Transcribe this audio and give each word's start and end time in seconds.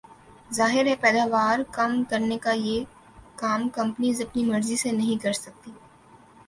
ظاہر 0.49 0.85
ہے 0.85 0.95
پیداوار 1.01 1.59
کم 1.71 1.91
کرنے 2.09 2.37
کا 2.37 2.53
کام 3.35 3.61
یہ 3.61 3.69
کمپنیز 3.73 4.21
اپنی 4.21 4.45
مرضی 4.45 4.75
سے 4.75 4.91
نہیں 4.91 5.21
کر 5.23 5.33
سکتیں 5.33 5.73